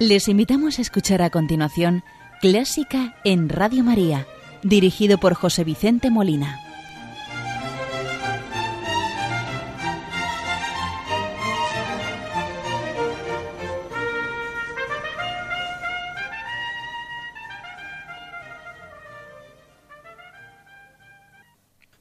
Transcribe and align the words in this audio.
Les 0.00 0.28
invitamos 0.28 0.78
a 0.78 0.80
escuchar 0.80 1.20
a 1.20 1.28
continuación 1.28 2.02
Clásica 2.40 3.16
en 3.22 3.50
Radio 3.50 3.84
María, 3.84 4.26
dirigido 4.62 5.18
por 5.18 5.34
José 5.34 5.62
Vicente 5.62 6.08
Molina. 6.08 6.58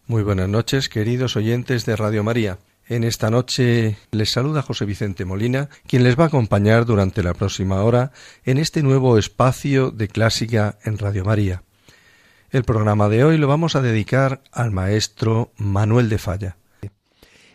Muy 0.08 0.24
buenas 0.24 0.48
noches, 0.48 0.88
queridos 0.88 1.36
oyentes 1.36 1.86
de 1.86 1.98
Radio 1.98 2.24
María. 2.24 2.60
En 2.90 3.04
esta 3.04 3.30
noche 3.30 3.98
les 4.10 4.32
saluda 4.32 4.64
José 4.64 4.84
Vicente 4.84 5.24
Molina, 5.24 5.70
quien 5.86 6.04
les 6.04 6.18
va 6.18 6.24
a 6.24 6.28
acompañar 6.28 6.86
durante 6.88 7.22
la 7.22 7.36
próxima 7.36 7.84
hora 7.84 8.12
en 8.46 8.58
este 8.58 8.82
nuevo 8.82 9.20
espacio 9.20 9.92
de 9.92 10.08
clásica 10.08 10.80
en 10.84 10.98
Radio 10.98 11.24
María. 11.24 11.62
El 12.50 12.64
programa 12.64 13.08
de 13.08 13.24
hoy 13.24 13.38
lo 13.38 13.48
vamos 13.48 13.76
a 13.76 13.84
dedicar 13.84 14.42
al 14.52 14.72
maestro 14.72 15.52
Manuel 15.56 16.10
de 16.10 16.18
Falla. 16.18 16.59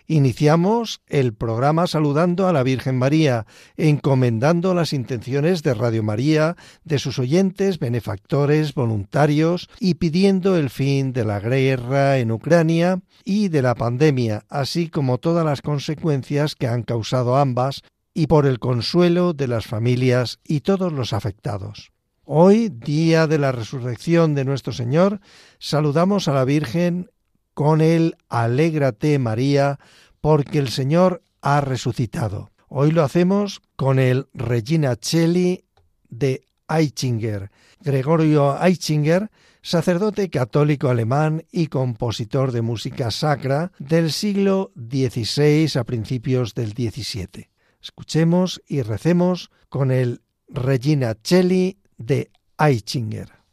Iniciamos 0.07 1.01
el 1.07 1.33
programa 1.33 1.87
saludando 1.87 2.47
a 2.47 2.53
la 2.53 2.63
Virgen 2.63 2.99
María, 2.99 3.47
encomendando 3.79 4.75
las 4.75 4.93
intenciones 4.93 5.63
de 5.63 5.73
Radio 5.73 6.03
María, 6.03 6.57
de 6.85 6.99
sus 6.99 7.19
oyentes, 7.19 7.79
benefactores, 7.79 8.75
voluntarios 8.75 9.71
y 9.81 9.95
pidiendo 9.95 10.57
el 10.57 10.69
fin 10.69 11.15
de 11.15 11.25
la 11.25 11.41
guerra 11.41 12.19
en 12.19 12.33
Ucrania 12.33 13.01
y 13.25 13.49
de 13.49 13.63
la 13.63 13.75
pandemia, 13.75 14.45
así 14.51 14.91
como 14.91 15.17
todas 15.17 15.47
las 15.47 15.63
consecuencias 15.63 16.55
que 16.55 16.67
han 16.67 16.83
causado 16.83 17.39
ambas 17.39 17.81
y 18.13 18.27
por 18.27 18.45
el 18.45 18.59
consuelo 18.59 19.33
de 19.33 19.49
las 19.49 19.67
familias 19.67 20.39
y 20.45 20.61
todos 20.61 20.93
los 20.93 21.15
afectados. 21.15 21.93
Hoy, 22.27 22.69
día 22.69 23.27
de 23.27 23.39
la 23.39 23.53
resurrección 23.53 24.35
de 24.35 24.45
nuestro 24.45 24.73
Señor, 24.73 25.21
saludamos 25.59 26.29
a 26.29 26.33
la 26.33 26.45
Virgen 26.45 27.11
con 27.55 27.81
el 27.81 28.17
Alégrate 28.29 29.19
María, 29.19 29.79
porque 30.21 30.59
el 30.59 30.69
Señor 30.69 31.23
ha 31.41 31.61
resucitado. 31.61 32.51
Hoy 32.69 32.91
lo 32.91 33.05
hacemos 33.05 33.63
con 33.77 33.99
el 33.99 34.27
Regina 34.35 34.97
Celli 35.01 35.65
de 36.09 36.43
Aichinger. 36.67 37.51
Gregorio 37.81 38.59
Aichinger, 38.59 39.31
sacerdote 39.63 40.29
católico 40.31 40.89
alemán 40.89 41.45
y 41.53 41.69
compositor 41.69 42.53
de 42.53 42.63
música 42.63 43.11
sacra 43.11 43.73
del 43.79 44.11
siglo 44.11 44.73
XVI 44.77 45.79
a 45.79 45.85
principios 45.85 46.55
del 46.55 46.73
XVII. 46.73 47.51
Escuchemos 47.81 48.63
y 48.67 48.83
recemos 48.83 49.51
con 49.69 49.91
el 49.91 50.23
Regina 50.49 51.15
Celli 51.23 51.79
de 51.99 52.31
Aichinger. 52.57 53.44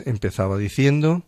Empezaba 0.00 0.58
diciendo, 0.58 1.22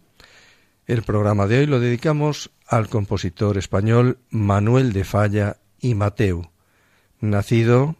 El 0.86 1.02
programa 1.02 1.46
de 1.46 1.60
hoy 1.60 1.66
lo 1.66 1.80
dedicamos 1.80 2.50
al 2.66 2.88
compositor 2.88 3.58
español 3.58 4.18
Manuel 4.30 4.92
de 4.92 5.04
Falla 5.04 5.58
y 5.80 5.94
Mateu, 5.94 6.50
nacido 7.20 7.96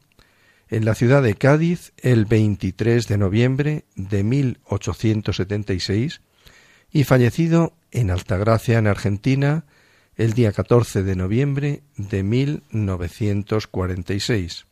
en 0.69 0.85
la 0.85 0.95
ciudad 0.95 1.23
de 1.23 1.35
Cádiz 1.35 1.93
el 1.99 2.25
23 2.25 3.07
de 3.07 3.19
noviembre 3.19 3.85
de 3.95 4.25
1876 4.25 6.21
y 6.91 7.05
fallecido 7.05 7.77
en 7.91 8.11
Altagracia, 8.11 8.79
en 8.79 8.87
Argentina, 8.87 9.67
el 10.17 10.33
día 10.33 10.53
14 10.53 11.03
de 11.03 11.17
noviembre 11.17 11.83
de 11.97 12.23
1946. 12.23 14.67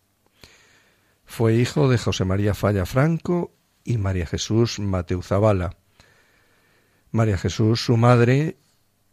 Fue 1.24 1.54
hijo 1.54 1.88
de 1.88 1.98
José 1.98 2.24
María 2.24 2.54
Falla 2.54 2.86
Franco 2.86 3.52
y 3.84 3.98
María 3.98 4.26
Jesús 4.26 4.78
Mateu 4.78 5.20
Zavala. 5.22 5.76
María 7.12 7.38
Jesús, 7.38 7.84
su 7.84 7.96
madre, 7.96 8.56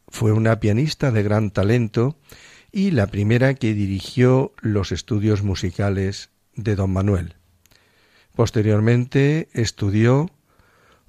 fue 0.07 0.31
una 0.31 0.59
pianista 0.59 1.11
de 1.11 1.21
gran 1.21 1.51
talento 1.51 2.17
y 2.71 2.91
la 2.91 3.07
primera 3.07 3.53
que 3.53 3.73
dirigió 3.73 4.53
los 4.61 4.91
estudios 4.91 5.43
musicales 5.43 6.29
de 6.55 6.75
don 6.75 6.91
Manuel. 6.91 7.35
Posteriormente 8.35 9.49
estudió 9.53 10.31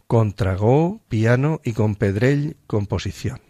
con 0.07 0.33
Tragó, 0.33 1.01
piano 1.09 1.61
y 1.65 1.73
con 1.73 1.95
Pedrell, 1.95 2.57
composición. 2.67 3.41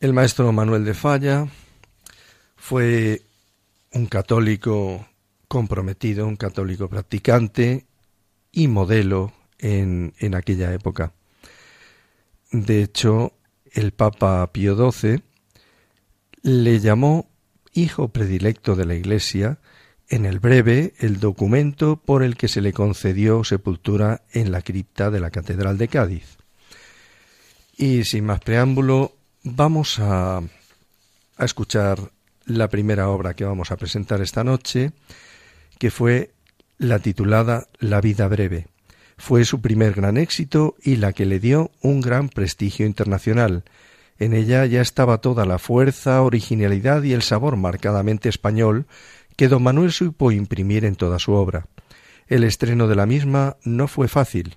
El 0.00 0.14
maestro 0.14 0.50
Manuel 0.52 0.86
de 0.86 0.94
Falla 0.94 1.48
fue 2.56 3.22
un 3.92 4.06
católico 4.06 5.06
comprometido, 5.48 6.26
un 6.26 6.36
católico 6.36 6.88
practicante 6.88 7.84
y 8.52 8.68
modelo 8.68 9.32
en, 9.58 10.14
en 10.18 10.34
aquella 10.34 10.72
época. 10.72 11.12
De 12.56 12.82
hecho, 12.82 13.34
el 13.70 13.92
Papa 13.92 14.50
Pío 14.50 14.90
XII 14.90 15.20
le 16.40 16.80
llamó 16.80 17.28
hijo 17.74 18.08
predilecto 18.08 18.76
de 18.76 18.86
la 18.86 18.94
Iglesia 18.94 19.58
en 20.08 20.24
el 20.24 20.38
breve 20.38 20.94
el 20.98 21.20
documento 21.20 21.96
por 21.96 22.22
el 22.22 22.34
que 22.34 22.48
se 22.48 22.62
le 22.62 22.72
concedió 22.72 23.44
sepultura 23.44 24.22
en 24.32 24.52
la 24.52 24.62
cripta 24.62 25.10
de 25.10 25.20
la 25.20 25.30
Catedral 25.30 25.76
de 25.76 25.88
Cádiz. 25.88 26.38
Y 27.76 28.04
sin 28.04 28.24
más 28.24 28.40
preámbulo, 28.40 29.14
vamos 29.42 29.98
a, 29.98 30.38
a 30.38 31.44
escuchar 31.44 32.10
la 32.46 32.70
primera 32.70 33.10
obra 33.10 33.34
que 33.34 33.44
vamos 33.44 33.70
a 33.70 33.76
presentar 33.76 34.22
esta 34.22 34.44
noche, 34.44 34.92
que 35.78 35.90
fue 35.90 36.32
la 36.78 37.00
titulada 37.00 37.66
La 37.80 38.00
vida 38.00 38.26
breve. 38.28 38.68
Fue 39.18 39.44
su 39.44 39.60
primer 39.60 39.94
gran 39.94 40.16
éxito 40.16 40.76
y 40.82 40.96
la 40.96 41.12
que 41.12 41.26
le 41.26 41.40
dio 41.40 41.70
un 41.80 42.00
gran 42.00 42.28
prestigio 42.28 42.86
internacional. 42.86 43.64
En 44.18 44.32
ella 44.32 44.64
ya 44.66 44.80
estaba 44.80 45.18
toda 45.18 45.46
la 45.46 45.58
fuerza, 45.58 46.22
originalidad 46.22 47.02
y 47.02 47.12
el 47.12 47.22
sabor 47.22 47.56
marcadamente 47.56 48.28
español 48.28 48.86
que 49.36 49.48
don 49.48 49.62
Manuel 49.62 49.92
supo 49.92 50.32
imprimir 50.32 50.84
en 50.84 50.96
toda 50.96 51.18
su 51.18 51.32
obra. 51.32 51.66
El 52.26 52.44
estreno 52.44 52.88
de 52.88 52.96
la 52.96 53.06
misma 53.06 53.56
no 53.64 53.88
fue 53.88 54.08
fácil. 54.08 54.56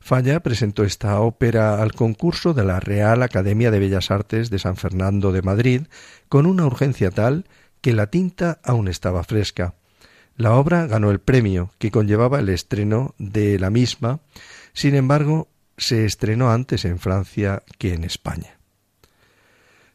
Falla 0.00 0.40
presentó 0.40 0.82
esta 0.84 1.20
ópera 1.20 1.82
al 1.82 1.92
concurso 1.92 2.54
de 2.54 2.64
la 2.64 2.80
Real 2.80 3.22
Academia 3.22 3.70
de 3.70 3.78
Bellas 3.78 4.10
Artes 4.10 4.48
de 4.48 4.58
San 4.58 4.76
Fernando 4.76 5.30
de 5.30 5.42
Madrid 5.42 5.82
con 6.28 6.46
una 6.46 6.64
urgencia 6.64 7.10
tal 7.10 7.46
que 7.82 7.92
la 7.92 8.08
tinta 8.08 8.60
aún 8.64 8.88
estaba 8.88 9.22
fresca. 9.24 9.74
La 10.40 10.54
obra 10.54 10.86
ganó 10.86 11.10
el 11.10 11.20
premio 11.20 11.70
que 11.76 11.90
conllevaba 11.90 12.38
el 12.38 12.48
estreno 12.48 13.14
de 13.18 13.58
la 13.58 13.68
misma, 13.68 14.20
sin 14.72 14.94
embargo, 14.94 15.48
se 15.76 16.06
estrenó 16.06 16.50
antes 16.50 16.86
en 16.86 16.98
Francia 16.98 17.62
que 17.76 17.92
en 17.92 18.04
España. 18.04 18.58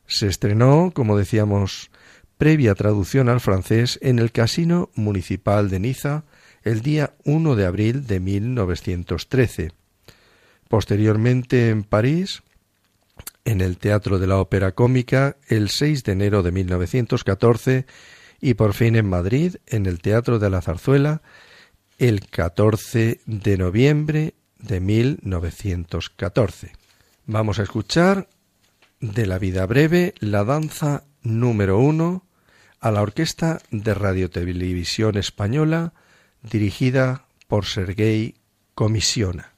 Se 0.06 0.28
estrenó, 0.28 0.92
como 0.94 1.18
decíamos, 1.18 1.90
previa 2.38 2.76
traducción 2.76 3.28
al 3.28 3.42
francés 3.42 3.98
en 4.04 4.20
el 4.20 4.32
Casino 4.32 4.92
Municipal 4.94 5.68
de 5.72 5.80
Niza 5.80 6.26
el 6.62 6.84
día 6.84 7.16
1 7.24 7.56
de 7.56 7.66
abril 7.66 8.06
de 8.06 8.20
1913. 8.20 9.72
Posteriormente 10.70 11.70
en 11.70 11.84
París, 11.84 12.44
en 13.46 13.62
el 13.62 13.80
Teatro 13.80 14.20
de 14.20 14.28
la 14.28 14.38
Ópera 14.38 14.74
Cómica, 14.74 15.38
el 15.48 15.70
6 15.72 16.04
de 16.04 16.12
enero 16.12 16.44
de 16.44 16.52
1914 16.52 17.88
y 18.42 18.56
por 18.56 18.74
fin 18.74 18.96
en 18.96 19.08
Madrid, 19.08 19.56
en 19.68 19.86
el 19.86 20.02
Teatro 20.02 20.40
de 20.40 20.50
la 20.50 20.62
Zarzuela, 20.62 21.22
el 21.98 22.28
14 22.28 23.22
de 23.26 23.58
noviembre 23.58 24.34
de 24.60 24.80
1914. 24.80 26.74
Vamos 27.26 27.60
a 27.60 27.64
escuchar 27.64 28.28
de 29.00 29.26
la 29.26 29.40
vida 29.40 29.66
breve 29.66 30.14
la 30.20 30.44
danza 30.44 31.04
número 31.22 31.80
uno 31.80 32.26
a 32.80 32.92
la 32.92 33.02
Orquesta 33.02 33.62
de 33.72 33.94
Radio 33.94 34.30
Televisión 34.30 35.18
Española 35.18 35.94
dirigida 36.44 37.26
por 37.48 37.66
Sergei 37.66 38.36
Comisiona. 38.76 39.55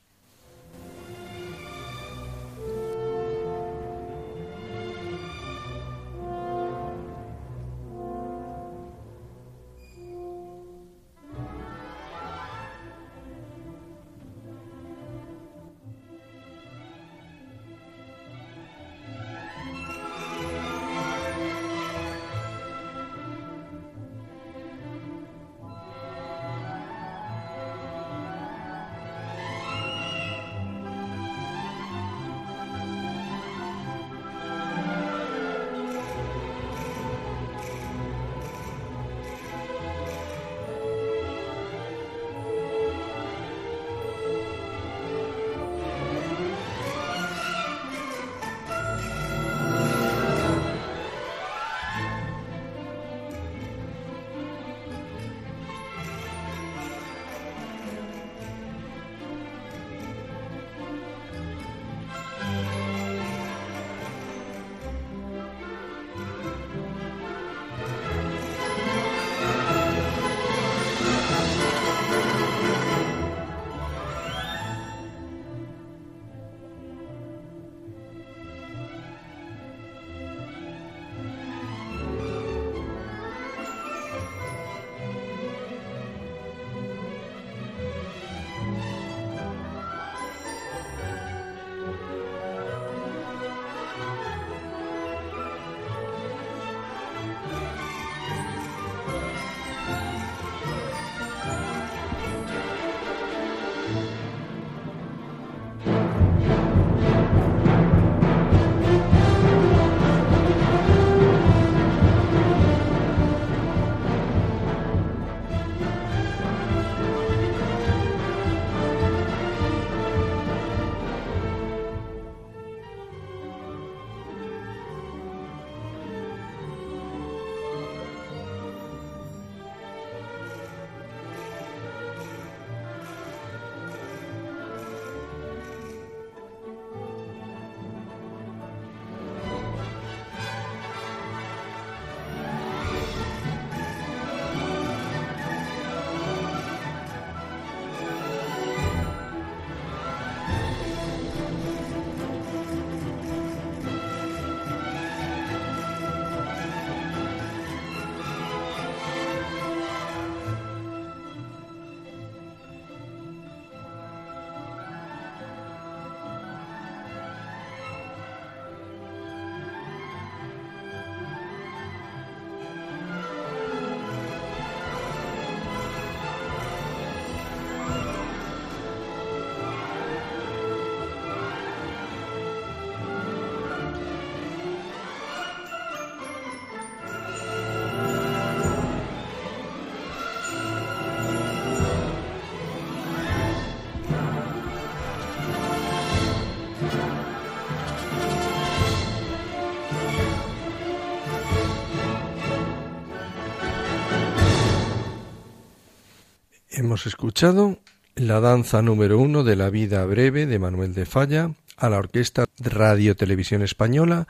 Hemos 206.78 207.08
escuchado 207.08 207.80
la 208.16 208.40
danza 208.40 208.84
número 208.84 209.18
uno 209.18 209.44
de 209.44 209.56
la 209.56 209.72
vida 209.72 210.06
breve 210.06 210.46
de 210.46 210.60
Manuel 210.60 210.94
de 210.94 211.08
Falla 211.08 211.56
a 211.76 211.90
la 211.90 211.98
Orquesta 211.98 212.46
Radio 212.60 213.16
Televisión 213.16 213.64
Española 213.64 214.28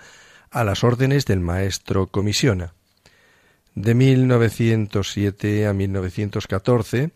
a 0.49 0.63
las 0.63 0.85
órdenes 0.85 1.25
del 1.25 1.41
maestro 1.41 2.07
Comisiona. 2.07 2.73
De 3.75 3.93
1907 3.93 5.67
a 5.67 5.73
1914 5.73 7.11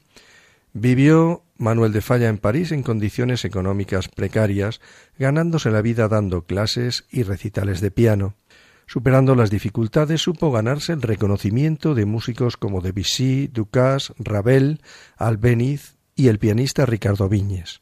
vivió 0.74 1.44
Manuel 1.56 1.94
de 1.94 2.02
Falla 2.02 2.28
en 2.28 2.38
París 2.38 2.74
en 2.74 2.84
condiciones 2.84 3.46
económicas 3.46 4.10
precarias, 4.10 4.82
ganándose 5.18 5.72
la 5.72 5.82
vida 5.82 6.10
dando 6.10 6.42
clases 6.42 7.06
y 7.10 7.24
recitales 7.24 7.80
de 7.80 7.90
piano. 7.90 8.34
Superando 8.92 9.36
las 9.36 9.50
dificultades, 9.50 10.20
supo 10.20 10.52
ganarse 10.52 10.92
el 10.92 11.02
reconocimiento 11.02 11.96
de 11.96 12.06
músicos 12.06 12.58
como 12.58 12.82
Debussy, 12.82 13.48
Ducasse, 13.48 14.14
Ravel, 14.20 14.82
Albéniz 15.16 15.96
y 16.14 16.28
el 16.28 16.40
pianista 16.40 16.86
Ricardo 16.86 17.30
Viñes. 17.30 17.80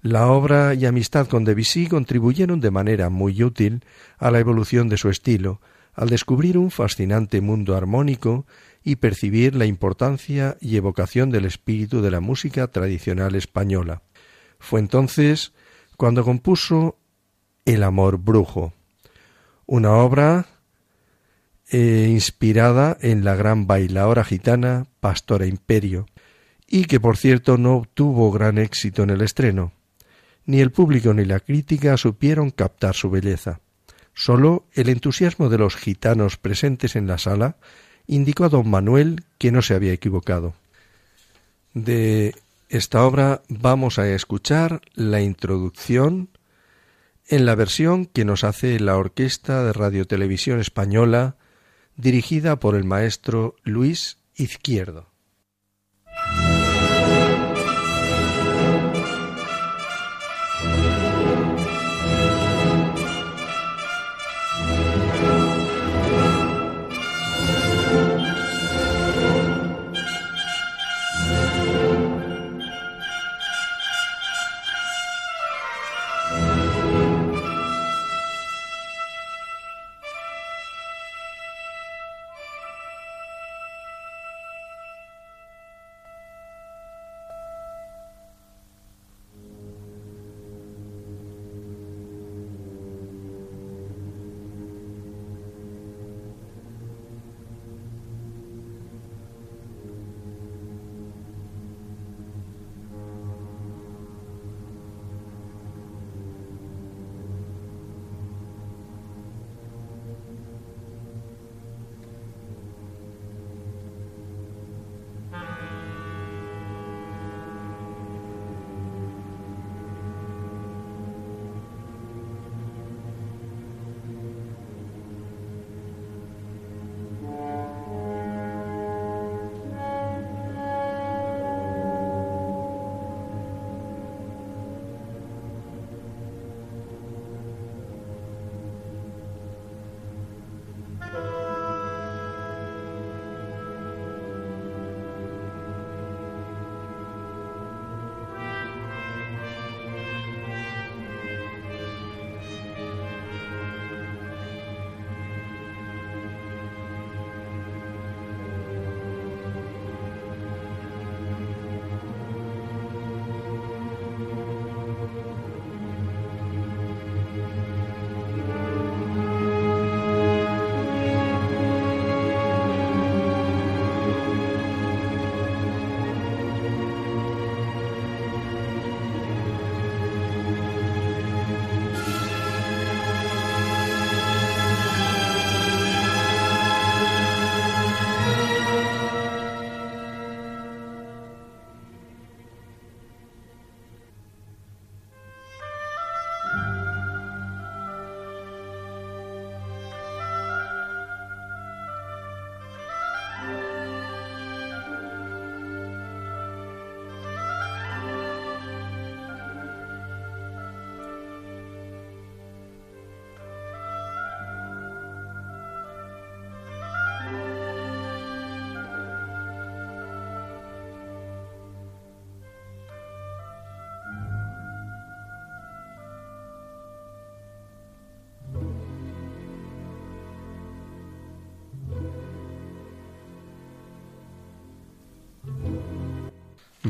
La 0.00 0.28
obra 0.28 0.74
y 0.74 0.86
amistad 0.86 1.26
con 1.26 1.42
Debussy 1.42 1.88
contribuyeron 1.88 2.60
de 2.60 2.70
manera 2.70 3.10
muy 3.10 3.42
útil 3.42 3.82
a 4.16 4.30
la 4.30 4.38
evolución 4.38 4.88
de 4.88 4.96
su 4.96 5.08
estilo, 5.08 5.60
al 5.92 6.08
descubrir 6.08 6.56
un 6.56 6.70
fascinante 6.70 7.40
mundo 7.40 7.74
armónico 7.74 8.46
y 8.84 8.94
percibir 8.94 9.56
la 9.56 9.66
importancia 9.66 10.56
y 10.60 10.76
evocación 10.76 11.30
del 11.30 11.46
espíritu 11.46 12.00
de 12.00 12.12
la 12.12 12.20
música 12.20 12.68
tradicional 12.68 13.34
española. 13.34 14.02
Fue 14.60 14.78
entonces 14.78 15.52
cuando 15.96 16.22
compuso 16.22 16.96
El 17.64 17.82
amor 17.82 18.18
brujo, 18.18 18.72
una 19.68 19.92
obra 19.92 20.46
eh, 21.70 22.08
inspirada 22.10 22.96
en 23.02 23.22
la 23.22 23.36
gran 23.36 23.66
bailaora 23.66 24.24
gitana 24.24 24.86
Pastora 24.98 25.46
Imperio, 25.46 26.06
y 26.66 26.86
que 26.86 26.98
por 26.98 27.18
cierto 27.18 27.58
no 27.58 27.76
obtuvo 27.76 28.32
gran 28.32 28.56
éxito 28.56 29.02
en 29.02 29.10
el 29.10 29.20
estreno. 29.20 29.72
Ni 30.46 30.60
el 30.60 30.72
público 30.72 31.12
ni 31.12 31.26
la 31.26 31.40
crítica 31.40 31.98
supieron 31.98 32.50
captar 32.50 32.94
su 32.94 33.10
belleza. 33.10 33.60
Sólo 34.14 34.64
el 34.72 34.88
entusiasmo 34.88 35.50
de 35.50 35.58
los 35.58 35.76
gitanos 35.76 36.38
presentes 36.38 36.96
en 36.96 37.06
la 37.06 37.18
sala 37.18 37.56
indicó 38.06 38.46
a 38.46 38.48
don 38.48 38.68
Manuel 38.70 39.24
que 39.36 39.52
no 39.52 39.60
se 39.60 39.74
había 39.74 39.92
equivocado. 39.92 40.54
De 41.74 42.34
esta 42.70 43.04
obra 43.04 43.42
vamos 43.50 43.98
a 43.98 44.08
escuchar 44.08 44.80
la 44.94 45.20
introducción 45.20 46.30
en 47.28 47.44
la 47.44 47.54
versión 47.54 48.06
que 48.06 48.24
nos 48.24 48.42
hace 48.42 48.80
la 48.80 48.96
Orquesta 48.96 49.62
de 49.62 49.74
Radiotelevisión 49.74 50.60
Española, 50.60 51.36
dirigida 51.96 52.58
por 52.58 52.74
el 52.74 52.84
maestro 52.84 53.56
Luis 53.64 54.18
Izquierdo. 54.34 55.12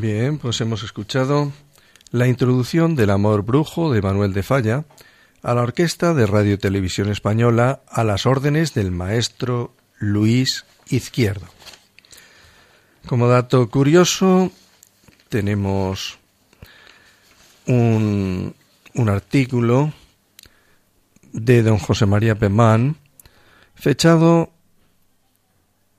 Bien, 0.01 0.39
pues 0.39 0.61
hemos 0.61 0.85
escuchado 0.85 1.51
la 2.13 2.29
introducción 2.29 2.95
del 2.95 3.11
Amor 3.11 3.43
Brujo 3.43 3.93
de 3.93 4.01
Manuel 4.01 4.33
de 4.33 4.45
Falla 4.45 4.85
a 5.43 5.55
la 5.55 5.63
Orquesta 5.63 6.15
de 6.15 6.25
Radio 6.25 6.57
Televisión 6.57 7.09
Española 7.09 7.81
a 7.89 8.05
las 8.05 8.25
órdenes 8.25 8.75
del 8.75 8.93
maestro 8.93 9.75
Luis 9.99 10.67
Izquierdo. 10.89 11.47
Como 13.07 13.27
dato 13.27 13.69
curioso, 13.71 14.53
tenemos 15.31 16.21
un, 17.67 18.55
un 18.95 19.09
artículo 19.09 19.93
de 21.33 21.65
don 21.65 21.79
José 21.79 22.07
María 22.07 22.37
Pemán, 22.37 22.99
fechado 23.75 24.53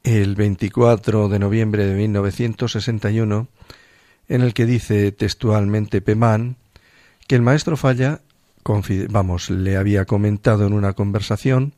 el 0.03 0.36
24 0.36 1.27
de 1.27 1.39
noviembre 1.39 1.86
de 1.86 1.96
1961, 1.96 3.50
en 4.29 4.41
el 4.41 4.53
que 4.53 4.65
dice 4.65 5.12
textualmente 5.12 6.01
Pemán 6.01 6.55
que 7.27 7.36
el 7.36 7.41
maestro 7.41 7.75
Falla, 7.75 8.21
vamos, 9.09 9.50
le 9.50 9.75
había 9.75 10.05
comentado 10.05 10.65
en 10.65 10.74
una 10.74 10.93
conversación 10.93 11.74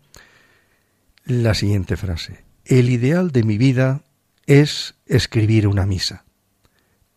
la 1.25 1.53
siguiente 1.53 1.97
frase. 1.97 2.43
El 2.65 2.89
ideal 2.89 3.31
de 3.31 3.43
mi 3.43 3.57
vida 3.57 4.01
es 4.45 4.95
escribir 5.05 5.67
una 5.67 5.85
misa, 5.85 6.25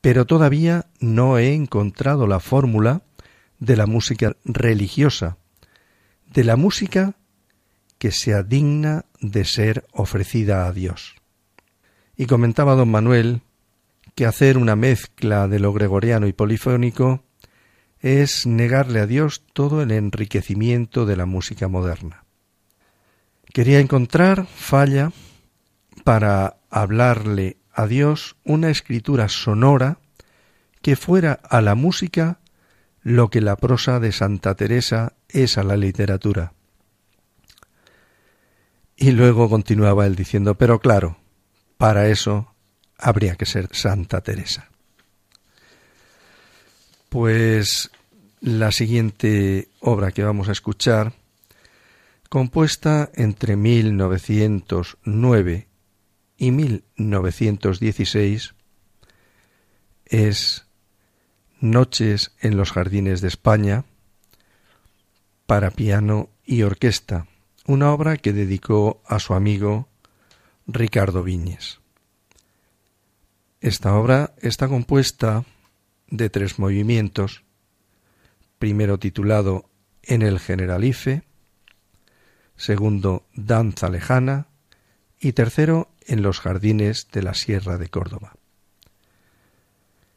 pero 0.01 0.25
todavía 0.25 0.87
no 1.01 1.39
he 1.39 1.55
encontrado 1.55 2.27
la 2.27 2.41
fórmula 2.41 3.03
de 3.59 3.77
la 3.77 3.87
música 3.87 4.37
religiosa, 4.45 5.37
de 6.33 6.45
la 6.45 6.57
música 6.57 7.15
que 7.99 8.11
sea 8.11 8.43
digna 8.43 9.05
de 9.21 9.45
ser 9.45 9.85
ofrecida 9.93 10.67
a 10.67 10.73
Dios. 10.73 11.15
Y 12.17 12.27
comentaba 12.27 12.75
don 12.75 12.91
Manuel 12.91 13.41
que 14.15 14.27
hacer 14.27 14.59
una 14.59 14.77
mezcla 14.77 15.49
de 15.49 15.59
lo 15.59 15.73
gregoriano 15.73 16.27
y 16.27 16.33
polifónico 16.33 17.25
es 18.01 18.47
negarle 18.47 19.01
a 19.01 19.07
Dios 19.07 19.45
todo 19.53 19.83
el 19.83 19.91
enriquecimiento 19.91 21.07
de 21.07 21.17
la 21.17 21.27
música 21.27 21.69
moderna. 21.69 22.25
Quería 23.53 23.81
encontrar 23.81 24.47
falla 24.47 25.13
para 26.05 26.57
hablarle 26.71 27.57
a 27.73 27.87
Dios 27.87 28.37
una 28.45 28.71
escritura 28.71 29.29
sonora 29.29 29.99
que 30.83 30.97
fuera 30.97 31.33
a 31.33 31.61
la 31.61 31.75
música 31.75 32.41
lo 33.03 33.31
que 33.31 33.41
la 33.41 33.57
prosa 33.57 34.01
de 34.01 34.13
Santa 34.13 34.55
Teresa 34.55 35.15
es 35.29 35.57
a 35.59 35.63
la 35.63 35.77
literatura. 35.77 36.53
Y 38.97 39.11
luego 39.13 39.49
continuaba 39.49 40.07
él 40.07 40.15
diciendo, 40.15 40.57
pero 40.57 40.79
claro, 40.79 41.19
para 41.79 42.09
eso 42.09 42.54
habría 42.99 43.37
que 43.37 43.47
ser 43.47 43.69
Santa 43.73 44.21
Teresa. 44.21 44.69
Pues 47.09 47.91
la 48.41 48.73
siguiente 48.73 49.69
obra 49.81 50.13
que 50.13 50.25
vamos 50.25 50.49
a 50.49 50.53
escuchar, 50.53 51.13
compuesta 52.29 53.11
entre 53.15 53.57
1909 53.57 55.69
y 56.37 56.51
1916, 56.51 58.55
es 60.07 60.67
Noches 61.61 62.33
en 62.41 62.57
los 62.57 62.73
Jardines 62.73 63.21
de 63.21 63.29
España 63.29 63.85
para 65.47 65.71
piano 65.71 66.31
y 66.45 66.63
orquesta, 66.63 67.27
una 67.67 67.93
obra 67.93 68.17
que 68.17 68.33
dedicó 68.33 69.03
a 69.07 69.19
su 69.19 69.35
amigo 69.35 69.89
Ricardo 70.67 71.23
Viñes. 71.23 71.84
Esta 73.65 73.95
obra 73.97 74.35
está 74.43 74.69
compuesta 74.69 75.47
de 76.09 76.29
tres 76.29 76.59
movimientos, 76.59 77.45
primero 78.59 78.99
titulado 78.99 79.71
En 80.03 80.21
el 80.21 80.39
Generalife, 80.39 81.23
segundo 82.57 83.27
Danza 83.33 83.89
Lejana 83.89 84.49
y 85.19 85.33
tercero 85.33 85.89
En 86.07 86.21
los 86.21 86.41
Jardines 86.41 87.09
de 87.11 87.23
la 87.23 87.33
Sierra 87.33 87.79
de 87.79 87.89
Córdoba. 87.89 88.35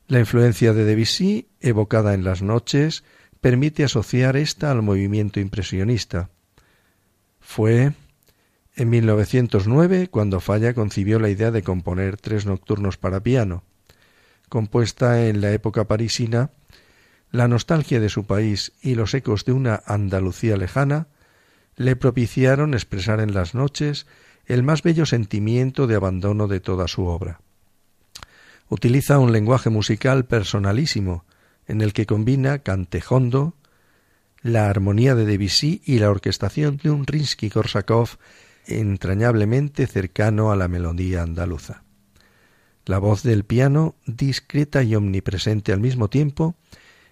La 0.07 0.19
influencia 0.19 0.73
de 0.73 0.83
Debussy, 0.83 1.47
evocada 1.61 2.13
en 2.13 2.25
las 2.25 2.41
noches, 2.41 3.05
permite 3.39 3.85
asociar 3.85 4.35
esta 4.35 4.71
al 4.71 4.81
movimiento 4.81 5.39
impresionista. 5.39 6.31
Fue 7.39 7.93
en 8.77 8.91
1909, 8.91 10.07
cuando 10.07 10.39
Falla 10.39 10.75
concibió 10.75 11.19
la 11.19 11.29
idea 11.29 11.49
de 11.49 11.63
componer 11.63 12.17
tres 12.17 12.45
nocturnos 12.45 12.97
para 12.97 13.21
piano. 13.21 13.63
Compuesta 14.49 15.27
en 15.27 15.41
la 15.41 15.51
época 15.51 15.87
parisina, 15.87 16.51
la 17.31 17.47
nostalgia 17.47 17.99
de 17.99 18.09
su 18.09 18.25
país 18.25 18.73
y 18.81 18.93
los 18.93 19.15
ecos 19.15 19.45
de 19.45 19.51
una 19.51 19.81
Andalucía 19.87 20.57
lejana 20.57 21.07
le 21.75 21.95
propiciaron 21.95 22.75
expresar 22.75 23.19
en 23.19 23.33
las 23.33 23.55
noches 23.55 24.05
el 24.45 24.61
más 24.61 24.83
bello 24.83 25.07
sentimiento 25.07 25.87
de 25.87 25.95
abandono 25.95 26.47
de 26.47 26.59
toda 26.59 26.87
su 26.87 27.05
obra. 27.05 27.41
Utiliza 28.69 29.17
un 29.17 29.31
lenguaje 29.31 29.71
musical 29.71 30.25
personalísimo, 30.25 31.25
en 31.67 31.81
el 31.81 31.93
que 31.93 32.05
combina 32.05 32.59
cantejondo, 32.59 33.55
la 34.43 34.69
armonía 34.69 35.15
de 35.15 35.25
Debussy 35.25 35.81
y 35.83 35.97
la 35.97 36.11
orquestación 36.11 36.77
de 36.77 36.91
un 36.91 37.07
Rinsky-Korsakov 37.07 38.17
entrañablemente 38.67 39.87
cercano 39.87 40.51
a 40.51 40.55
la 40.55 40.67
melodía 40.67 41.23
andaluza. 41.23 41.83
La 42.85 42.99
voz 42.99 43.23
del 43.23 43.43
piano, 43.43 43.95
discreta 44.05 44.83
y 44.83 44.95
omnipresente 44.95 45.73
al 45.73 45.79
mismo 45.79 46.09
tiempo, 46.09 46.55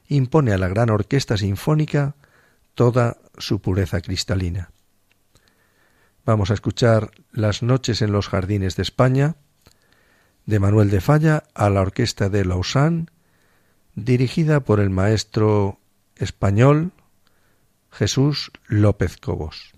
impone 0.08 0.54
a 0.54 0.58
la 0.58 0.70
gran 0.70 0.90
orquesta 0.90 1.38
sinfónica 1.38 2.16
toda 2.76 3.18
su 3.38 3.60
pureza 3.60 4.02
cristalina. 4.02 4.72
Vamos 6.26 6.52
a 6.52 6.54
escuchar 6.54 7.12
Las 7.32 7.62
noches 7.62 8.02
en 8.02 8.12
los 8.12 8.30
jardines 8.30 8.76
de 8.76 8.84
España, 8.84 9.36
de 10.46 10.60
Manuel 10.60 10.90
de 10.90 11.02
Falla 11.02 11.44
a 11.54 11.70
la 11.70 11.82
orquesta 11.82 12.30
de 12.30 12.46
Lausanne, 12.46 13.08
dirigida 13.96 14.62
por 14.62 14.80
el 14.80 14.90
maestro 14.90 15.80
español 16.16 16.94
Jesús 17.92 18.52
López 18.68 19.18
Cobos. 19.18 19.75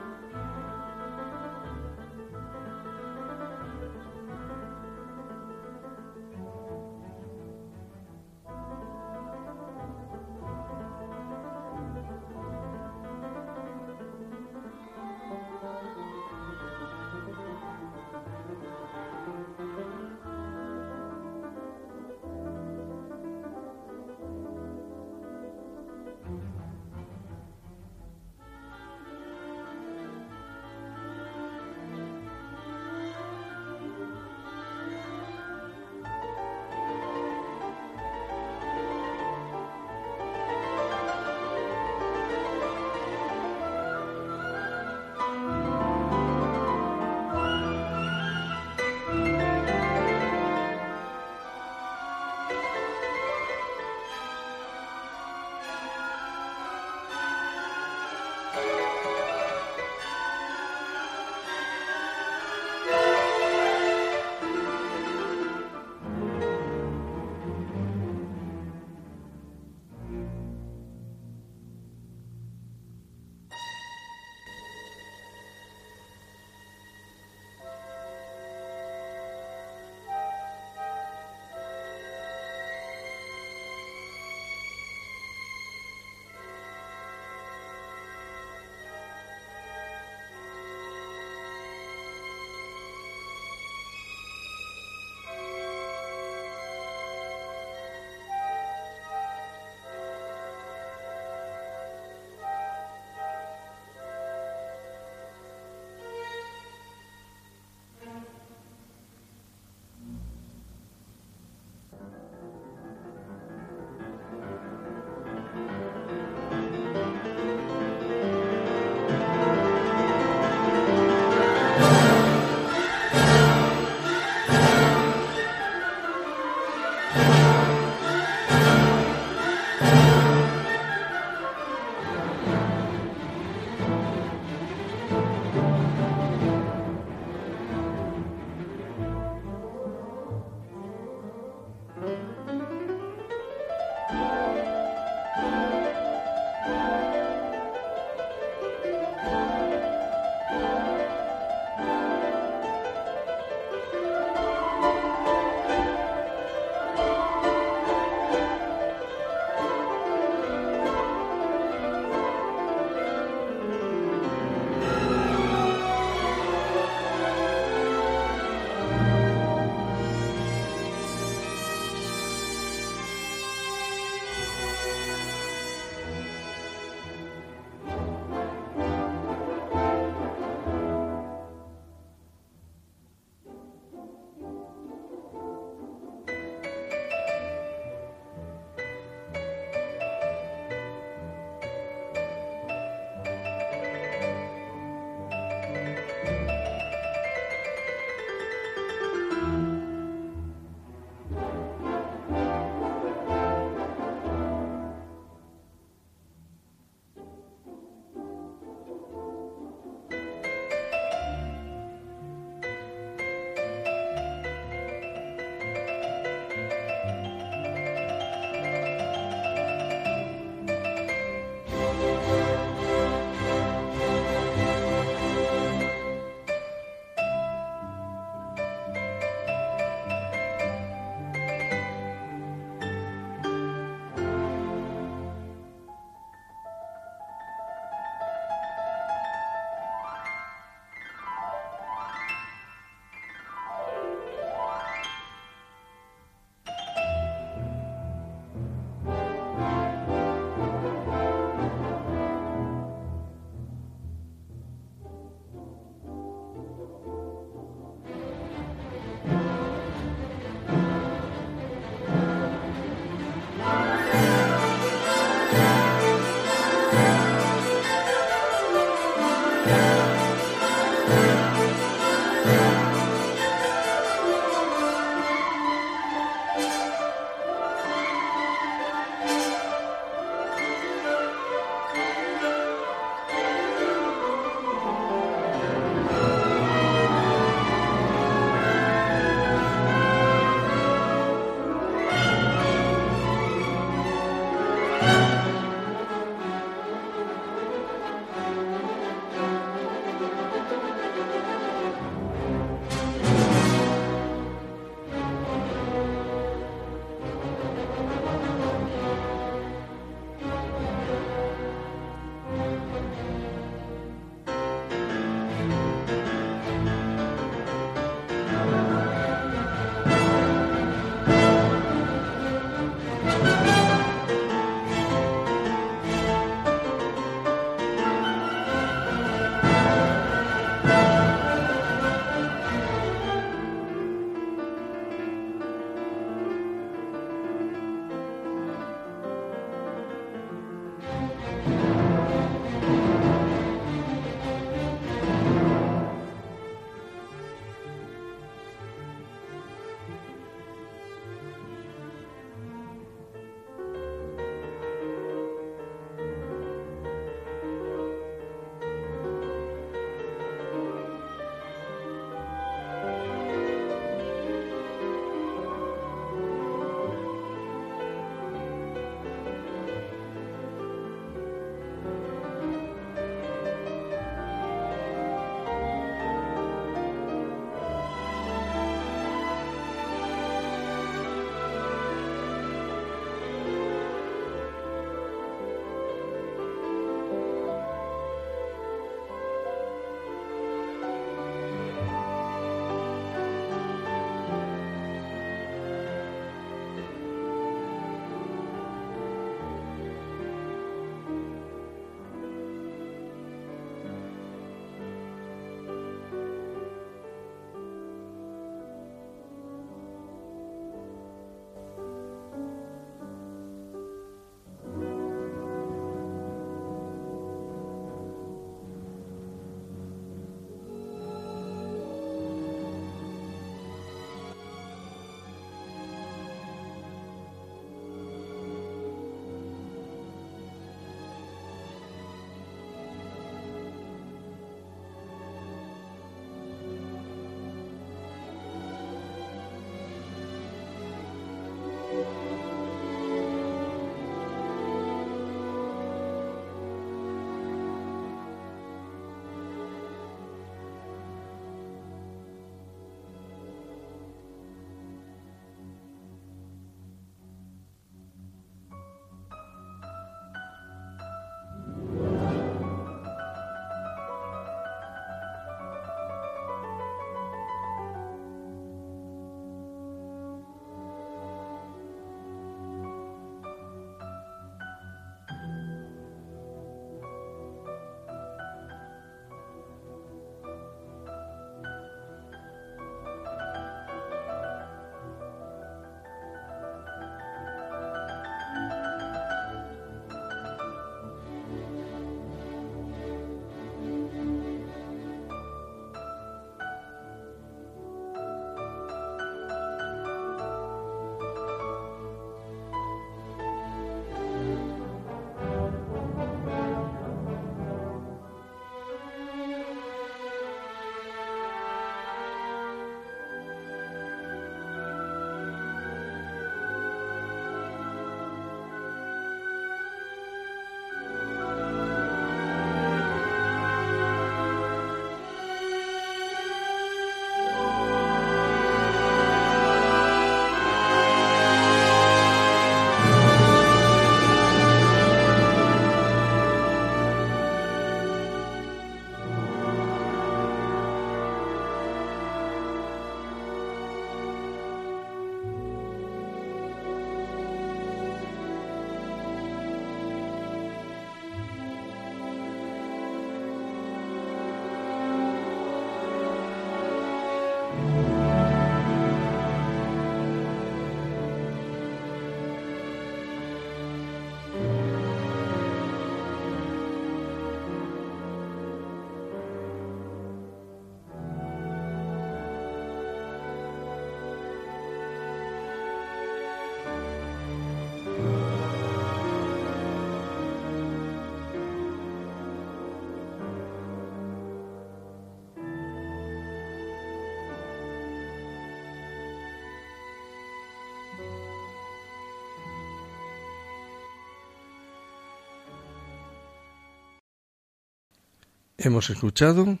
Hemos 599.00 599.30
escuchado 599.30 600.00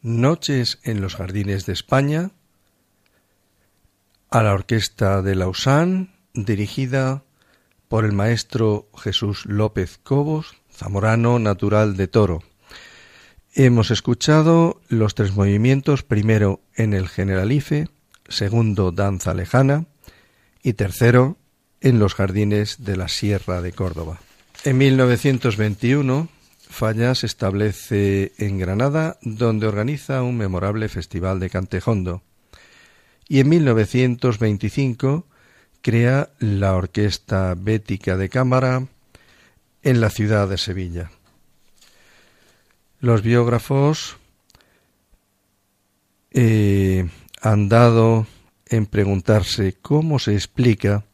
Noches 0.00 0.78
en 0.82 1.02
los 1.02 1.16
Jardines 1.16 1.66
de 1.66 1.74
España 1.74 2.30
a 4.30 4.42
la 4.42 4.54
Orquesta 4.54 5.20
de 5.20 5.34
Lausanne, 5.34 6.08
dirigida 6.32 7.24
por 7.88 8.06
el 8.06 8.12
maestro 8.12 8.88
Jesús 8.96 9.44
López 9.44 10.00
Cobos, 10.02 10.56
zamorano 10.72 11.38
natural 11.38 11.98
de 11.98 12.08
Toro. 12.08 12.42
Hemos 13.52 13.90
escuchado 13.90 14.80
los 14.88 15.14
tres 15.14 15.36
movimientos, 15.36 16.02
primero 16.02 16.62
en 16.74 16.94
el 16.94 17.06
Generalife, 17.06 17.90
segundo 18.28 18.92
Danza 18.92 19.34
Lejana 19.34 19.84
y 20.62 20.72
tercero 20.72 21.36
en 21.82 21.98
los 21.98 22.14
Jardines 22.14 22.82
de 22.82 22.96
la 22.96 23.08
Sierra 23.08 23.60
de 23.60 23.72
Córdoba. 23.72 24.20
En 24.64 24.78
1921, 24.78 26.28
Falla 26.68 27.14
se 27.14 27.26
establece 27.26 28.32
en 28.38 28.58
Granada, 28.58 29.18
donde 29.22 29.66
organiza 29.66 30.22
un 30.22 30.36
memorable 30.36 30.88
festival 30.88 31.40
de 31.40 31.50
cantejondo. 31.50 32.22
Y 33.26 33.40
en 33.40 33.48
1925 33.48 35.26
crea 35.80 36.30
la 36.38 36.74
Orquesta 36.74 37.54
Bética 37.56 38.16
de 38.16 38.28
Cámara 38.28 38.86
en 39.82 40.00
la 40.00 40.10
ciudad 40.10 40.48
de 40.48 40.58
Sevilla. 40.58 41.10
Los 43.00 43.22
biógrafos 43.22 44.18
eh, 46.30 47.08
han 47.40 47.68
dado 47.68 48.26
en 48.66 48.86
preguntarse 48.86 49.76
cómo 49.80 50.18
se 50.18 50.34
explica 50.34 51.04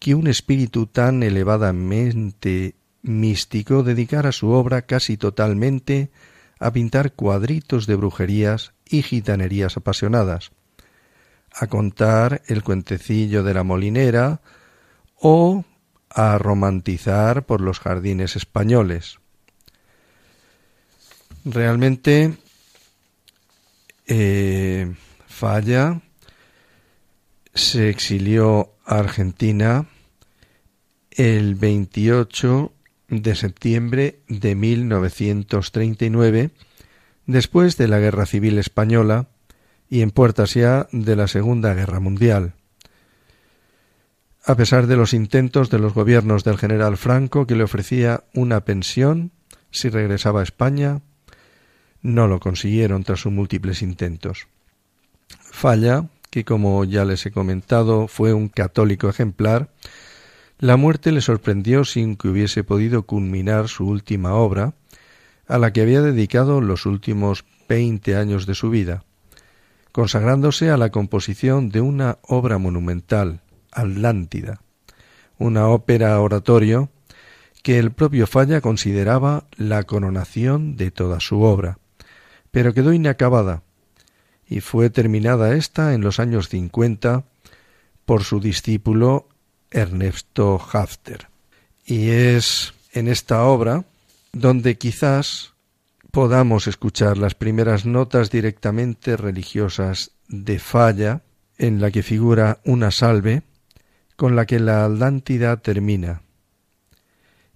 que 0.00 0.14
un 0.14 0.28
espíritu 0.28 0.86
tan 0.86 1.22
elevadamente 1.22 2.74
místico 3.02 3.82
dedicara 3.82 4.32
su 4.32 4.50
obra 4.50 4.82
casi 4.82 5.16
totalmente 5.16 6.10
a 6.58 6.72
pintar 6.72 7.12
cuadritos 7.12 7.86
de 7.86 7.94
brujerías 7.94 8.72
y 8.84 9.02
gitanerías 9.02 9.76
apasionadas, 9.76 10.50
a 11.52 11.66
contar 11.66 12.42
el 12.46 12.62
cuentecillo 12.62 13.42
de 13.42 13.54
la 13.54 13.62
molinera 13.62 14.40
o 15.14 15.64
a 16.10 16.38
romantizar 16.38 17.46
por 17.46 17.60
los 17.60 17.80
jardines 17.80 18.36
españoles. 18.36 19.18
Realmente 21.44 22.36
eh, 24.06 24.94
Falla 25.26 26.00
se 27.54 27.88
exilió 27.88 28.74
a 28.84 28.98
Argentina 28.98 29.86
el 31.10 31.54
28 31.54 32.72
de 33.08 33.34
septiembre 33.34 34.20
de 34.28 34.54
1939, 34.54 36.50
después 37.26 37.76
de 37.76 37.88
la 37.88 37.98
Guerra 37.98 38.26
Civil 38.26 38.58
Española 38.58 39.28
y 39.90 40.02
en 40.02 40.10
puertas 40.10 40.54
ya 40.54 40.88
de 40.92 41.16
la 41.16 41.28
Segunda 41.28 41.74
Guerra 41.74 42.00
Mundial. 42.00 42.54
A 44.44 44.54
pesar 44.56 44.86
de 44.86 44.96
los 44.96 45.12
intentos 45.12 45.70
de 45.70 45.78
los 45.78 45.94
gobiernos 45.94 46.44
del 46.44 46.58
general 46.58 46.96
Franco 46.96 47.46
que 47.46 47.54
le 47.54 47.64
ofrecía 47.64 48.24
una 48.34 48.64
pensión 48.64 49.32
si 49.70 49.88
regresaba 49.88 50.40
a 50.40 50.44
España, 50.44 51.02
no 52.00 52.28
lo 52.28 52.40
consiguieron 52.40 53.04
tras 53.04 53.20
sus 53.20 53.32
múltiples 53.32 53.82
intentos. 53.82 54.46
Falla, 55.28 56.08
que 56.30 56.44
como 56.44 56.84
ya 56.84 57.04
les 57.04 57.26
he 57.26 57.30
comentado 57.30 58.08
fue 58.08 58.32
un 58.32 58.48
católico 58.48 59.08
ejemplar, 59.08 59.70
la 60.58 60.76
muerte 60.76 61.12
le 61.12 61.20
sorprendió 61.20 61.84
sin 61.84 62.16
que 62.16 62.28
hubiese 62.28 62.64
podido 62.64 63.04
culminar 63.04 63.68
su 63.68 63.86
última 63.86 64.34
obra, 64.34 64.74
a 65.46 65.58
la 65.58 65.72
que 65.72 65.82
había 65.82 66.02
dedicado 66.02 66.60
los 66.60 66.84
últimos 66.84 67.44
veinte 67.68 68.16
años 68.16 68.44
de 68.46 68.54
su 68.54 68.68
vida, 68.68 69.04
consagrándose 69.92 70.70
a 70.70 70.76
la 70.76 70.90
composición 70.90 71.70
de 71.70 71.80
una 71.80 72.18
obra 72.22 72.58
monumental, 72.58 73.40
Atlántida, 73.70 74.62
una 75.38 75.68
ópera 75.68 76.18
oratorio 76.20 76.90
que 77.62 77.78
el 77.78 77.92
propio 77.92 78.26
Falla 78.26 78.60
consideraba 78.60 79.46
la 79.56 79.84
coronación 79.84 80.76
de 80.76 80.90
toda 80.90 81.20
su 81.20 81.42
obra, 81.42 81.78
pero 82.50 82.74
quedó 82.74 82.92
inacabada, 82.92 83.62
y 84.48 84.60
fue 84.60 84.90
terminada 84.90 85.54
ésta 85.54 85.94
en 85.94 86.00
los 86.00 86.18
años 86.18 86.48
cincuenta 86.48 87.24
por 88.06 88.24
su 88.24 88.40
discípulo 88.40 89.28
Ernesto 89.70 90.58
Hafter. 90.58 91.28
Y 91.84 92.10
es 92.10 92.74
en 92.92 93.08
esta 93.08 93.44
obra 93.44 93.84
donde 94.32 94.76
quizás 94.76 95.54
podamos 96.10 96.66
escuchar 96.66 97.18
las 97.18 97.34
primeras 97.34 97.86
notas 97.86 98.30
directamente 98.30 99.16
religiosas 99.16 100.12
de 100.28 100.58
Falla, 100.58 101.22
en 101.58 101.80
la 101.80 101.90
que 101.90 102.02
figura 102.02 102.60
una 102.64 102.90
salve 102.90 103.42
con 104.16 104.36
la 104.36 104.46
que 104.46 104.60
la 104.60 104.84
Atlántida 104.84 105.56
termina, 105.58 106.22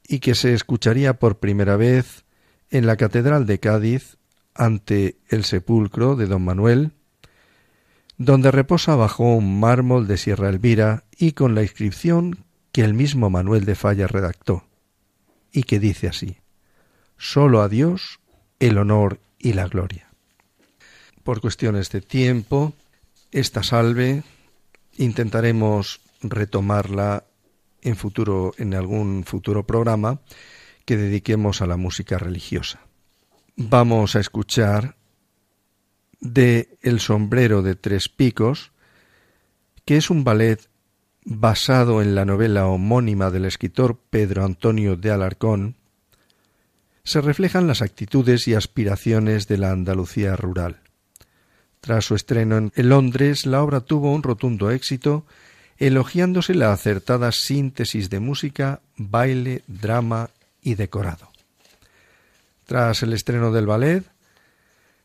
y 0.07 0.21
que 0.21 0.35
se 0.35 0.55
escucharía 0.55 1.19
por 1.19 1.39
primera 1.39 1.77
vez 1.77 2.25
en 2.71 2.87
la 2.87 2.97
Catedral 2.97 3.47
de 3.47 3.59
Cádiz 3.59 4.17
ante 4.55 5.17
el 5.29 5.45
sepulcro 5.45 6.17
de 6.17 6.27
don 6.27 6.45
Manuel, 6.45 6.93
donde 8.19 8.51
reposa 8.51 8.95
bajo 8.97 9.25
un 9.25 9.61
mármol 9.61 10.07
de 10.07 10.17
Sierra 10.17 10.49
Elvira 10.49 11.05
y 11.17 11.33
con 11.33 11.55
la 11.55 11.63
inscripción 11.63 12.45
que 12.73 12.83
el 12.83 12.95
mismo 12.95 13.31
Manuel 13.31 13.65
de 13.65 13.75
Falla 13.75 14.07
redactó, 14.07 14.65
y 15.53 15.65
que 15.65 15.79
dice 15.79 16.09
así, 16.09 16.39
Solo 17.19 17.63
a 17.63 17.69
Dios 17.69 18.21
el 18.59 18.79
honor 18.79 19.21
y 19.39 19.53
la 19.53 19.69
gloria. 19.69 20.09
Por 21.23 21.41
cuestiones 21.41 21.91
de 21.91 22.01
tiempo, 22.01 22.73
esta 23.31 23.63
salve 23.63 24.23
intentaremos 24.97 26.01
retomarla 26.23 27.25
en 27.83 27.97
futuro 27.97 28.55
en 28.59 28.75
algún 28.75 29.25
futuro 29.25 29.67
programa 29.67 30.21
que 30.85 30.97
dediquemos 30.97 31.63
a 31.63 31.67
la 31.67 31.77
música 31.77 32.19
religiosa. 32.19 32.81
Vamos 33.57 34.17
a 34.17 34.21
escuchar 34.21 34.97
de 36.23 36.79
El 36.81 37.01
sombrero 37.01 37.63
de 37.63 37.75
tres 37.75 38.09
picos, 38.09 38.71
que 39.85 39.97
es 39.97 40.09
un 40.09 40.25
ballet 40.25 40.69
basado 41.25 42.01
en 42.01 42.15
la 42.15 42.25
novela 42.25 42.67
homónima 42.67 43.31
del 43.31 43.45
escritor 43.45 43.99
Pedro 44.09 44.45
Antonio 44.45 44.97
de 44.97 45.11
Alarcón, 45.11 45.77
se 47.05 47.21
reflejan 47.21 47.67
las 47.67 47.83
actitudes 47.83 48.47
y 48.47 48.55
aspiraciones 48.55 49.49
de 49.49 49.59
la 49.59 49.73
Andalucía 49.73 50.37
rural. 50.37 50.81
Tras 51.81 52.05
su 52.05 52.15
estreno 52.15 52.57
en 52.57 52.89
Londres, 52.89 53.45
la 53.45 53.61
obra 53.61 53.81
tuvo 53.81 54.13
un 54.13 54.23
rotundo 54.23 54.71
éxito, 54.71 55.27
elogiándose 55.79 56.55
la 56.55 56.73
acertada 56.73 57.33
síntesis 57.33 58.09
de 58.09 58.21
música, 58.21 58.81
baile, 58.97 59.65
drama 59.67 60.31
y 60.63 60.77
decorado. 60.77 61.33
Tras 62.67 63.03
el 63.03 63.13
estreno 63.13 63.51
del 63.51 63.67
ballet, 63.67 64.05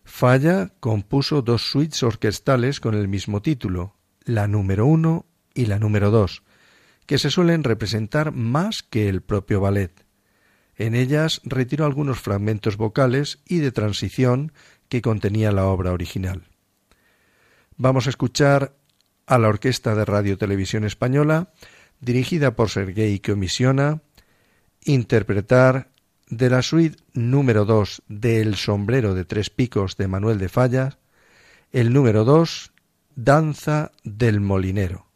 Falla 0.08 0.72
compuso 0.80 1.42
dos 1.42 1.70
suites 1.70 2.02
orquestales 2.02 2.80
con 2.80 2.96
el 2.96 3.10
mismo 3.10 3.42
título, 3.42 3.98
la 4.24 4.48
número 4.48 4.86
uno 4.86 5.26
y 5.54 5.66
la 5.66 5.80
número 5.80 6.12
dos, 6.12 6.44
que 7.06 7.18
se 7.18 7.30
suelen 7.30 7.66
representar 7.66 8.32
más 8.32 8.84
que 8.84 9.10
el 9.10 9.22
propio 9.22 9.60
ballet. 9.60 10.06
En 10.76 10.96
ellas 10.96 11.42
retiró 11.44 11.86
algunos 11.86 12.20
fragmentos 12.20 12.78
vocales 12.78 13.40
y 13.46 13.58
de 13.58 13.74
transición 13.74 14.54
que 14.88 15.02
contenía 15.02 15.52
la 15.52 15.66
obra 15.66 15.92
original. 15.92 16.48
Vamos 17.76 18.08
a 18.08 18.10
escuchar 18.10 18.78
a 19.28 19.38
la 19.38 19.50
Orquesta 19.50 19.94
de 19.94 20.06
Radio 20.06 20.38
Televisión 20.38 20.86
Española, 20.86 21.52
dirigida 22.00 22.56
por 22.56 22.70
Sergei 22.70 23.20
Comisiona, 23.20 24.02
interpretar 24.86 25.92
de 26.30 26.50
la 26.50 26.62
suite 26.62 26.98
número 27.14 27.66
2 27.66 28.04
de 28.08 28.42
El 28.42 28.56
sombrero 28.56 29.14
de 29.14 29.26
tres 29.26 29.50
picos 29.50 29.98
de 29.98 30.08
Manuel 30.08 30.38
de 30.38 30.50
Fallas, 30.50 30.98
el 31.72 31.94
número 31.94 32.26
2, 32.26 32.72
Danza 33.16 33.92
del 34.04 34.42
molinero. 34.42 35.07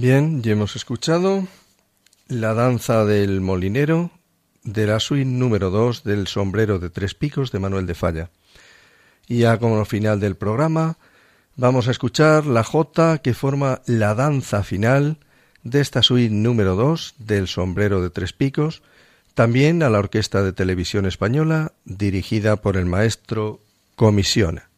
Bien, 0.00 0.42
ya 0.42 0.52
hemos 0.52 0.76
escuchado 0.76 1.46
la 2.26 2.54
danza 2.54 3.04
del 3.04 3.42
molinero 3.42 4.10
de 4.64 4.86
la 4.86 4.98
suite 4.98 5.26
número 5.26 5.68
2 5.68 6.04
del 6.04 6.26
sombrero 6.26 6.78
de 6.78 6.88
tres 6.88 7.14
picos 7.14 7.52
de 7.52 7.58
Manuel 7.58 7.84
de 7.84 7.94
Falla. 7.94 8.30
Y 9.28 9.40
ya 9.40 9.58
como 9.58 9.84
final 9.84 10.18
del 10.18 10.36
programa 10.36 10.96
vamos 11.54 11.86
a 11.86 11.90
escuchar 11.90 12.46
la 12.46 12.64
jota 12.64 13.18
que 13.18 13.34
forma 13.34 13.82
la 13.84 14.14
danza 14.14 14.62
final 14.62 15.18
de 15.64 15.82
esta 15.82 16.02
suite 16.02 16.34
número 16.34 16.76
2 16.76 17.16
del 17.18 17.46
sombrero 17.46 18.00
de 18.00 18.08
tres 18.08 18.32
picos, 18.32 18.80
también 19.34 19.82
a 19.82 19.90
la 19.90 19.98
Orquesta 19.98 20.42
de 20.42 20.54
Televisión 20.54 21.04
Española 21.04 21.72
dirigida 21.84 22.56
por 22.56 22.78
el 22.78 22.86
maestro 22.86 23.60
Comisiona. 23.96 24.69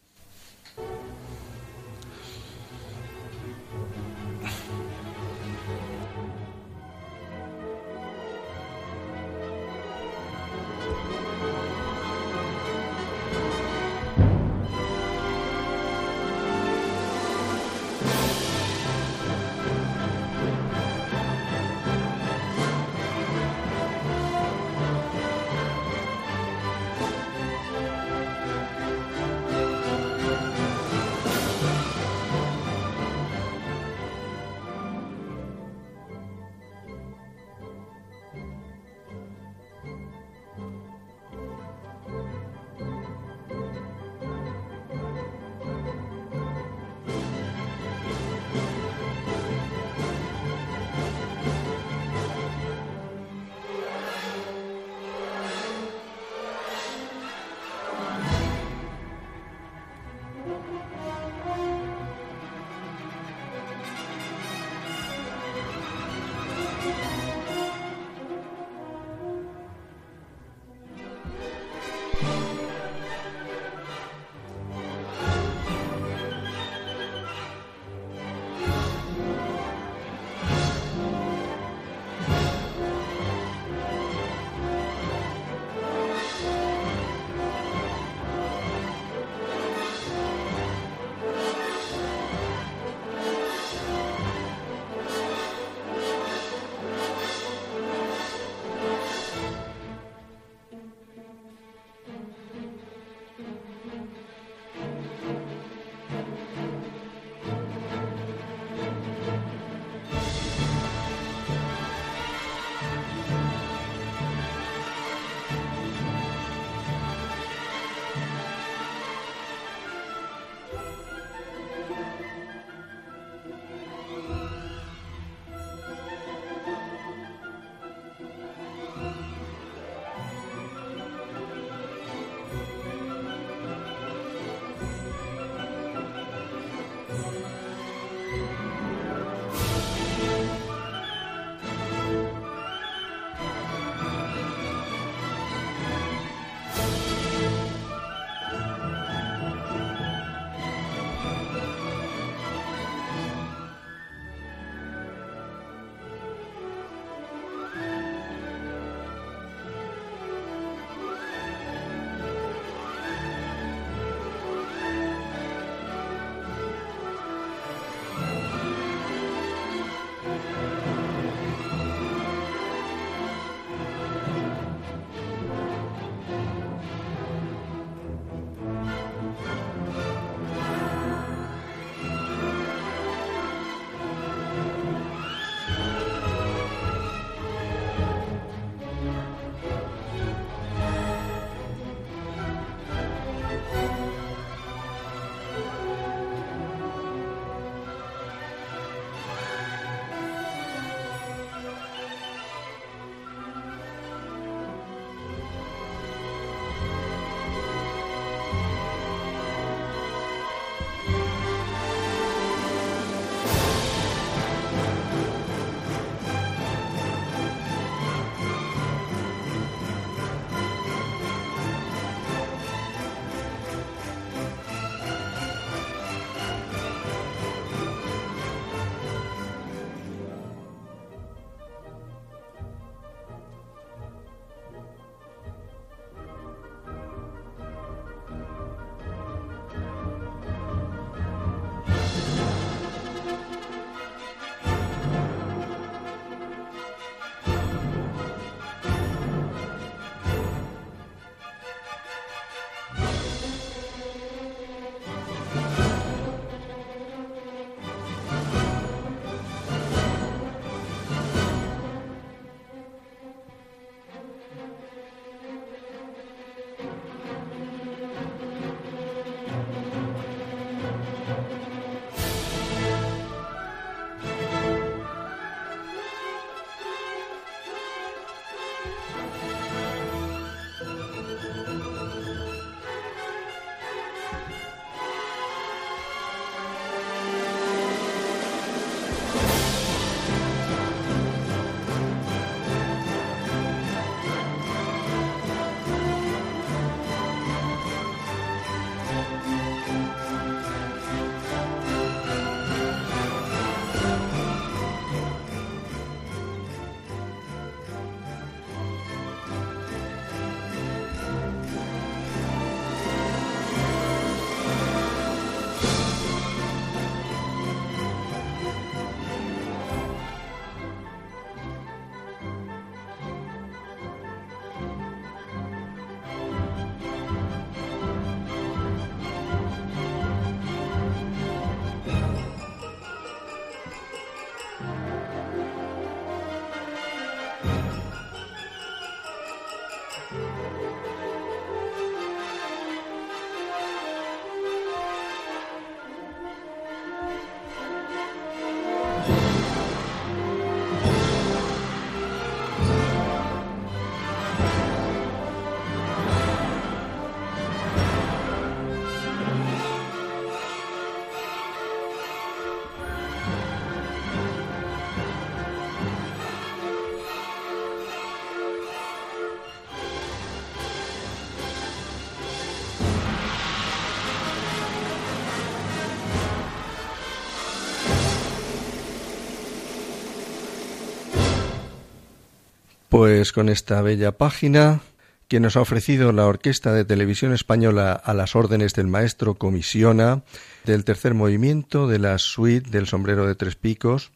Pues 383.13 383.51
con 383.51 383.69
esta 383.69 384.01
bella 384.01 384.39
página 384.39 385.01
que 385.47 385.59
nos 385.59 385.77
ha 385.77 385.81
ofrecido 385.81 386.31
la 386.31 386.47
Orquesta 386.47 386.93
de 386.93 387.05
Televisión 387.05 387.53
Española 387.53 388.13
a 388.13 388.33
las 388.33 388.55
órdenes 388.55 388.95
del 388.95 389.05
maestro 389.05 389.53
Comisiona 389.53 390.41
del 390.83 391.05
tercer 391.05 391.35
movimiento 391.35 392.07
de 392.07 392.17
la 392.17 392.39
suite 392.39 392.89
del 392.89 393.05
sombrero 393.05 393.45
de 393.45 393.53
tres 393.53 393.75
picos, 393.75 394.31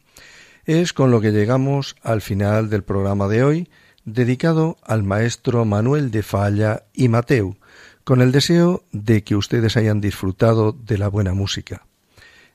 es 0.64 0.92
con 0.92 1.10
lo 1.10 1.20
que 1.20 1.32
llegamos 1.32 1.96
al 2.04 2.22
final 2.22 2.70
del 2.70 2.84
programa 2.84 3.26
de 3.26 3.42
hoy, 3.42 3.68
dedicado 4.04 4.76
al 4.84 5.02
maestro 5.02 5.64
Manuel 5.64 6.12
de 6.12 6.22
Falla 6.22 6.84
y 6.94 7.08
Mateu, 7.08 7.56
con 8.04 8.22
el 8.22 8.30
deseo 8.30 8.84
de 8.92 9.24
que 9.24 9.34
ustedes 9.34 9.76
hayan 9.76 10.00
disfrutado 10.00 10.70
de 10.70 10.98
la 10.98 11.08
buena 11.08 11.34
música. 11.34 11.84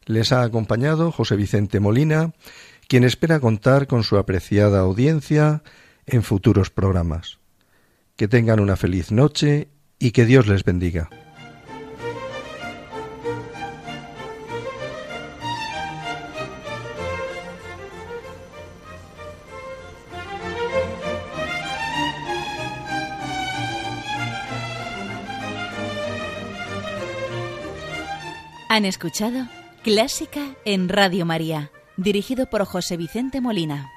Les 0.06 0.32
ha 0.32 0.44
acompañado 0.44 1.12
José 1.12 1.36
Vicente 1.36 1.82
Molina, 1.82 2.32
quien 2.88 3.04
espera 3.04 3.42
contar 3.42 3.88
con 3.88 4.04
su 4.04 4.18
apreciada 4.18 4.80
audiencia 4.80 5.64
en 6.06 6.24
futuros 6.24 6.70
programas. 6.70 7.40
Que 8.16 8.28
tengan 8.28 8.60
una 8.60 8.76
feliz 8.76 9.12
noche 9.12 9.70
y 10.00 10.12
que 10.12 10.26
Dios 10.26 10.48
les 10.48 10.64
bendiga. 10.64 11.10
Han 28.70 28.86
escuchado 28.86 29.48
Clásica 29.84 30.56
en 30.66 30.90
Radio 30.90 31.28
María, 31.28 31.70
dirigido 31.96 32.50
por 32.50 32.66
José 32.66 32.98
Vicente 32.98 33.40
Molina. 33.40 33.92